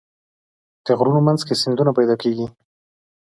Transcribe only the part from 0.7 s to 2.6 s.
د غرونو منځ کې سیندونه پیدا کېږي.